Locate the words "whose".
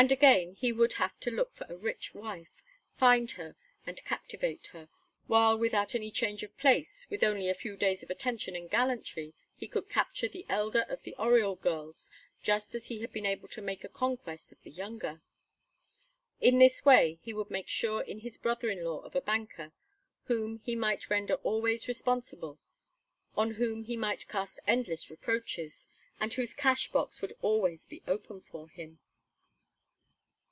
26.32-26.54